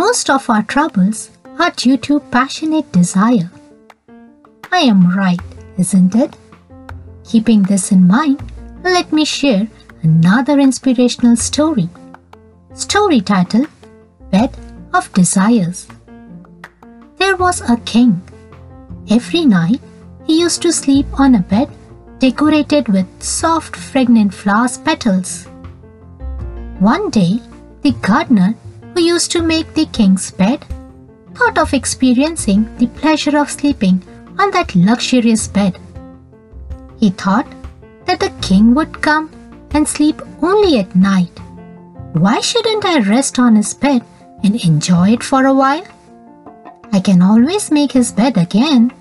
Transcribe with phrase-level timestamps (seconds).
[0.00, 3.50] Most of our troubles are due to passionate desire.
[4.72, 5.42] I am right,
[5.76, 6.34] isn't it?
[7.22, 8.40] Keeping this in mind,
[8.82, 9.68] let me share
[10.02, 11.90] another inspirational story.
[12.72, 13.66] Story title
[14.30, 14.56] Bed
[14.94, 15.86] of Desires.
[17.18, 18.22] There was a king.
[19.10, 19.82] Every night,
[20.24, 21.68] he used to sleep on a bed
[22.20, 25.46] decorated with soft, fragrant flowers petals.
[26.78, 27.38] One day,
[27.82, 28.54] the gardener
[29.00, 30.64] used to make the king's bed
[31.34, 34.02] thought of experiencing the pleasure of sleeping
[34.38, 35.78] on that luxurious bed.
[36.98, 37.46] He thought
[38.06, 39.30] that the king would come
[39.72, 41.38] and sleep only at night.
[42.12, 44.02] Why shouldn't I rest on his bed
[44.42, 45.86] and enjoy it for a while?
[46.92, 48.92] I can always make his bed again.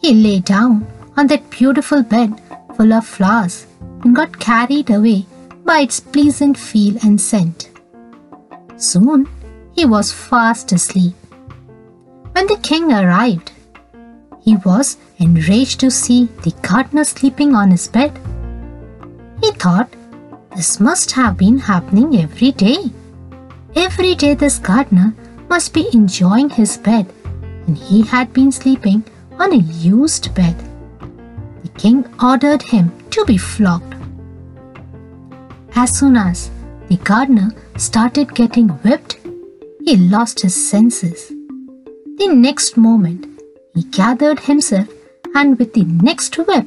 [0.00, 2.40] He lay down on that beautiful bed
[2.76, 3.66] full of flowers
[4.02, 5.24] and got carried away
[5.64, 7.70] by its pleasant feel and scent.
[8.76, 9.28] Soon
[9.74, 11.14] he was fast asleep.
[12.32, 13.52] When the king arrived,
[14.42, 18.12] he was enraged to see the gardener sleeping on his bed.
[19.42, 19.88] He thought
[20.54, 22.90] this must have been happening every day.
[23.74, 25.14] Every day, this gardener
[25.48, 27.12] must be enjoying his bed,
[27.66, 29.04] and he had been sleeping
[29.38, 30.56] on a used bed.
[31.62, 33.94] The king ordered him to be flogged.
[35.74, 36.50] As soon as
[36.88, 39.18] the gardener started getting whipped,
[39.84, 41.28] he lost his senses.
[42.18, 43.26] The next moment,
[43.74, 44.88] he gathered himself
[45.34, 46.66] and with the next whip,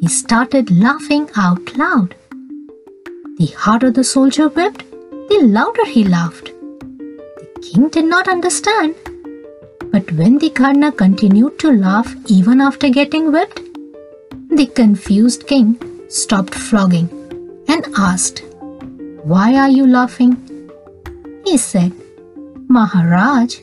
[0.00, 2.14] he started laughing out loud.
[3.38, 4.84] The harder the soldier whipped,
[5.28, 6.46] the louder he laughed.
[6.46, 8.94] The king did not understand.
[9.90, 13.60] But when the gardener continued to laugh even after getting whipped,
[14.50, 17.08] the confused king stopped flogging
[17.68, 18.42] and asked,
[19.24, 20.36] Why are you laughing?
[21.44, 21.92] He said,
[22.68, 23.60] Maharaj,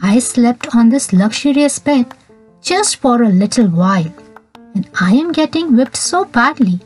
[0.00, 2.14] I slept on this luxurious bed
[2.60, 4.12] just for a little while,
[4.74, 6.78] and I am getting whipped so badly.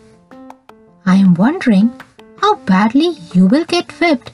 [1.05, 1.93] I am wondering
[2.41, 4.33] how badly you will get whipped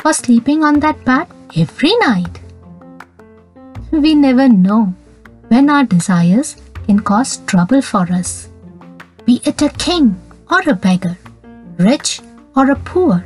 [0.00, 1.26] for sleeping on that bed
[1.56, 2.38] every night.
[3.92, 4.92] We never know
[5.48, 8.50] when our desires can cause trouble for us,
[9.24, 11.16] be it a king or a beggar,
[11.78, 12.20] rich
[12.56, 13.24] or a poor.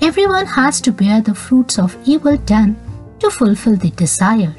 [0.00, 2.76] Everyone has to bear the fruits of evil done
[3.20, 4.54] to fulfill the desire.